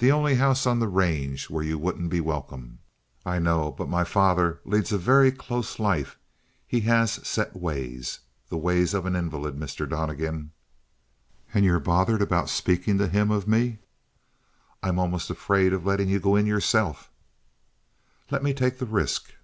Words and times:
The 0.00 0.10
only 0.10 0.34
house 0.34 0.66
on 0.66 0.80
the 0.80 0.88
range 0.88 1.48
where 1.48 1.62
you 1.62 1.78
wouldn't 1.78 2.10
be 2.10 2.20
welcome, 2.20 2.80
I 3.24 3.38
know. 3.38 3.70
But 3.70 3.88
my 3.88 4.02
father 4.02 4.60
leads 4.64 4.90
a 4.90 4.98
very 4.98 5.30
close 5.30 5.78
life; 5.78 6.18
he 6.66 6.80
has 6.80 7.24
set 7.24 7.54
ways. 7.54 8.18
The 8.48 8.56
ways 8.56 8.94
of 8.94 9.06
an 9.06 9.14
invalid, 9.14 9.56
Mr. 9.56 9.88
Donnegan." 9.88 10.50
"And 11.54 11.64
you're 11.64 11.78
bothered 11.78 12.20
about 12.20 12.48
speaking 12.48 12.98
to 12.98 13.06
him 13.06 13.30
of 13.30 13.46
me?" 13.46 13.78
"I'm 14.82 14.98
almost 14.98 15.30
afraid 15.30 15.72
of 15.72 15.86
letting 15.86 16.08
you 16.08 16.18
go 16.18 16.34
in 16.34 16.46
yourself." 16.46 17.12
"Let 18.32 18.42
me 18.42 18.54
take 18.54 18.78
the 18.78 18.86
risk." 18.86 19.34